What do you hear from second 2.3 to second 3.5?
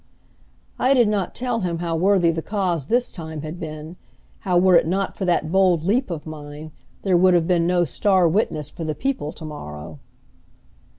the cause this time